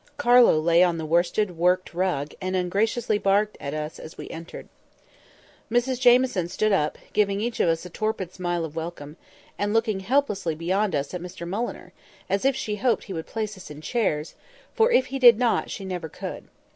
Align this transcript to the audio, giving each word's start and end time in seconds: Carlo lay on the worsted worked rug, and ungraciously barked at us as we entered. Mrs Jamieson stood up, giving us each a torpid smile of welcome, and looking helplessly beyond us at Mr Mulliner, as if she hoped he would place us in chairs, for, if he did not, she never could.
Carlo 0.17 0.57
lay 0.59 0.81
on 0.81 0.97
the 0.97 1.05
worsted 1.05 1.55
worked 1.55 1.93
rug, 1.93 2.33
and 2.41 2.55
ungraciously 2.55 3.19
barked 3.19 3.55
at 3.61 3.75
us 3.75 3.99
as 3.99 4.17
we 4.17 4.27
entered. 4.31 4.67
Mrs 5.69 5.99
Jamieson 5.99 6.47
stood 6.49 6.71
up, 6.71 6.97
giving 7.13 7.37
us 7.39 7.43
each 7.43 7.59
a 7.59 7.75
torpid 7.87 8.33
smile 8.33 8.65
of 8.65 8.75
welcome, 8.75 9.15
and 9.59 9.73
looking 9.75 9.99
helplessly 9.99 10.55
beyond 10.55 10.95
us 10.95 11.13
at 11.13 11.21
Mr 11.21 11.47
Mulliner, 11.47 11.91
as 12.31 12.45
if 12.45 12.55
she 12.55 12.77
hoped 12.77 13.03
he 13.03 13.13
would 13.13 13.27
place 13.27 13.55
us 13.55 13.69
in 13.69 13.79
chairs, 13.79 14.33
for, 14.73 14.89
if 14.91 15.05
he 15.13 15.19
did 15.19 15.37
not, 15.37 15.69
she 15.69 15.85
never 15.85 16.09
could. 16.09 16.47